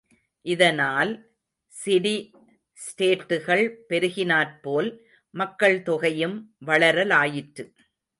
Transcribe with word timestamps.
இதனால் 0.45 1.11
சிடி 1.73 2.15
ஸ்டேட்டுகள் 2.77 3.63
பெருகினாற்போல், 3.89 4.89
மக்கள்தொகையும் 5.33 6.35
வளரலாயிற்று. 6.65 7.65